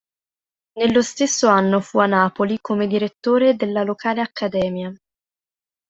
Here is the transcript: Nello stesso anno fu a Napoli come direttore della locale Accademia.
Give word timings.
Nello 0.79 1.03
stesso 1.03 1.47
anno 1.47 1.79
fu 1.79 1.99
a 1.99 2.07
Napoli 2.07 2.57
come 2.59 2.87
direttore 2.87 3.55
della 3.55 3.83
locale 3.83 4.21
Accademia. 4.21 4.91